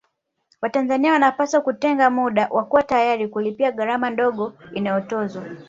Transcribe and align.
Watanzania 0.61 1.11
wanapaswa 1.11 1.61
kutenga 1.61 2.09
muda 2.09 2.41
na 2.49 2.63
kuwa 2.63 2.83
tayari 2.83 3.27
kulipia 3.27 3.71
gharama 3.71 4.09
ndogo 4.09 4.53
inayotozwa 4.73 5.43